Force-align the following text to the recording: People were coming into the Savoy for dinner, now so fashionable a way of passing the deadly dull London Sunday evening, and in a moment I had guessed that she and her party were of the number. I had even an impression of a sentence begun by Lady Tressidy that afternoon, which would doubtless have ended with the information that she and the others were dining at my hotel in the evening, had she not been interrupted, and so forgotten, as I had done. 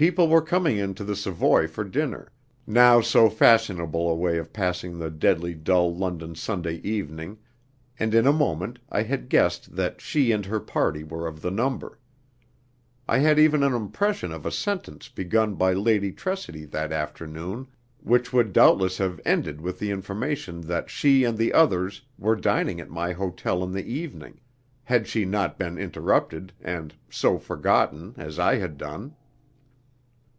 People 0.00 0.28
were 0.28 0.40
coming 0.40 0.78
into 0.78 1.04
the 1.04 1.14
Savoy 1.14 1.68
for 1.68 1.84
dinner, 1.84 2.32
now 2.66 3.02
so 3.02 3.28
fashionable 3.28 4.08
a 4.08 4.14
way 4.14 4.38
of 4.38 4.50
passing 4.50 4.98
the 4.98 5.10
deadly 5.10 5.52
dull 5.52 5.94
London 5.94 6.34
Sunday 6.34 6.76
evening, 6.76 7.36
and 7.98 8.14
in 8.14 8.26
a 8.26 8.32
moment 8.32 8.78
I 8.88 9.02
had 9.02 9.28
guessed 9.28 9.76
that 9.76 10.00
she 10.00 10.32
and 10.32 10.46
her 10.46 10.58
party 10.58 11.04
were 11.04 11.26
of 11.26 11.42
the 11.42 11.50
number. 11.50 11.98
I 13.06 13.18
had 13.18 13.38
even 13.38 13.62
an 13.62 13.74
impression 13.74 14.32
of 14.32 14.46
a 14.46 14.50
sentence 14.50 15.10
begun 15.10 15.54
by 15.56 15.74
Lady 15.74 16.12
Tressidy 16.12 16.64
that 16.70 16.92
afternoon, 16.92 17.66
which 18.02 18.32
would 18.32 18.54
doubtless 18.54 18.96
have 18.96 19.20
ended 19.26 19.60
with 19.60 19.78
the 19.78 19.90
information 19.90 20.62
that 20.62 20.88
she 20.88 21.24
and 21.24 21.36
the 21.36 21.52
others 21.52 22.00
were 22.18 22.36
dining 22.36 22.80
at 22.80 22.88
my 22.88 23.12
hotel 23.12 23.62
in 23.62 23.72
the 23.72 23.84
evening, 23.84 24.40
had 24.84 25.06
she 25.06 25.26
not 25.26 25.58
been 25.58 25.76
interrupted, 25.76 26.54
and 26.58 26.94
so 27.10 27.38
forgotten, 27.38 28.14
as 28.16 28.38
I 28.38 28.54
had 28.56 28.78
done. 28.78 29.14